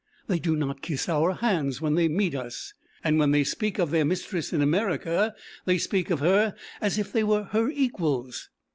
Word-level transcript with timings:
They 0.25 0.39
do 0.39 0.55
not 0.55 0.81
kiss 0.81 1.07
our 1.07 1.33
hands 1.33 1.79
when 1.79 1.93
they 1.93 2.07
meet 2.07 2.33
us, 2.33 2.73
and 3.03 3.19
when 3.19 3.29
they 3.29 3.43
speak 3.43 3.77
of 3.77 3.91
their 3.91 4.03
mistress 4.03 4.51
in 4.51 4.59
America 4.59 5.35
they 5.65 5.77
speak 5.77 6.09
of 6.09 6.21
her 6.21 6.55
as 6.81 6.97
if 6.97 7.11
they 7.13 7.23
were 7.23 7.43
her 7.43 7.69
equals. 7.69 8.49